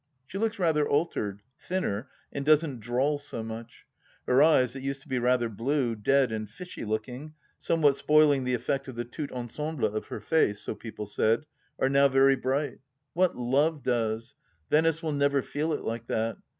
[0.25, 3.85] She looks rather altered— thinner, and doesn't drawl so much.
[4.25, 8.55] Her eyes, that used to be rather blue, dead, and fishy looking, somewhat spoiling the
[8.55, 11.45] effect of the tout ensemble of her face, so people said,
[11.77, 12.79] are now very bright.
[13.13, 14.41] What Love does I
[14.71, 16.37] Venice will never feel it like that.